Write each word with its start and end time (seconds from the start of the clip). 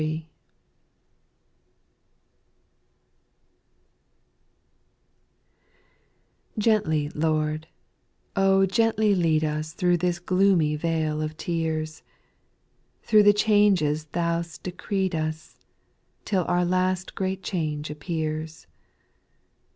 r\ 0.01 0.07
ENTLY, 6.57 7.09
Lord, 7.09 7.67
O 8.35 8.65
gently 8.65 9.13
lead 9.13 9.43
us 9.43 9.75
\J 9.75 9.85
Tbro' 9.85 9.99
this 9.99 10.17
gloomy 10.17 10.75
vale 10.75 11.21
of 11.21 11.37
tears, 11.37 12.01
Thro' 13.03 13.21
the 13.21 13.31
changes 13.31 14.05
Thou 14.05 14.41
'st 14.41 14.63
decreed 14.63 15.13
us, 15.13 15.59
Till 16.25 16.45
our 16.45 16.65
last 16.65 17.13
great 17.13 17.43
change 17.43 17.91
appears. 17.91 18.65